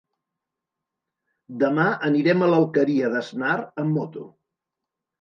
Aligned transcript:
Demà 1.65 1.87
anirem 2.09 2.41
a 2.41 2.49
l'Alqueria 2.57 3.15
d'Asnar 3.19 3.57
amb 3.65 3.97
moto. 4.03 4.29